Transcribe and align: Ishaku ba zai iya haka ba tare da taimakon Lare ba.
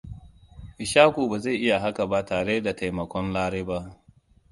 Ishaku 0.85 1.29
ba 1.29 1.37
zai 1.39 1.55
iya 1.55 1.79
haka 1.79 2.05
ba 2.07 2.25
tare 2.25 2.61
da 2.61 2.75
taimakon 2.75 3.33
Lare 3.33 3.63
ba. 3.67 3.79